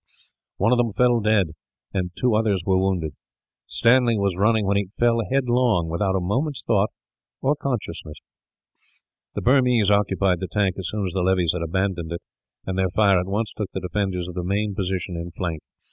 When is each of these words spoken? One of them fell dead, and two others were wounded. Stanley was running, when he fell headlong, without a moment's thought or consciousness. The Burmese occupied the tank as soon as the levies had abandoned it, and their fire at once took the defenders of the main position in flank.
One 0.57 0.71
of 0.71 0.79
them 0.79 0.91
fell 0.91 1.19
dead, 1.19 1.51
and 1.93 2.09
two 2.17 2.33
others 2.33 2.63
were 2.65 2.79
wounded. 2.79 3.13
Stanley 3.67 4.17
was 4.17 4.35
running, 4.35 4.65
when 4.65 4.77
he 4.77 4.89
fell 4.99 5.19
headlong, 5.31 5.89
without 5.89 6.15
a 6.15 6.19
moment's 6.19 6.63
thought 6.63 6.89
or 7.39 7.55
consciousness. 7.55 8.17
The 9.35 9.43
Burmese 9.43 9.91
occupied 9.91 10.39
the 10.39 10.47
tank 10.51 10.77
as 10.79 10.87
soon 10.87 11.05
as 11.05 11.13
the 11.13 11.21
levies 11.21 11.53
had 11.53 11.61
abandoned 11.61 12.11
it, 12.13 12.21
and 12.65 12.79
their 12.79 12.89
fire 12.95 13.19
at 13.19 13.27
once 13.27 13.53
took 13.55 13.69
the 13.73 13.79
defenders 13.79 14.27
of 14.27 14.33
the 14.33 14.43
main 14.43 14.73
position 14.73 15.15
in 15.15 15.29
flank. 15.37 15.61